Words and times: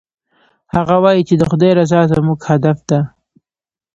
هغه 0.75 0.95
وایي 1.03 1.21
چې 1.27 1.33
د 1.37 1.43
خدای 1.49 1.71
رضا 1.79 1.99
زموږ 2.11 2.39
هدف 2.49 2.77
ده 2.89 2.99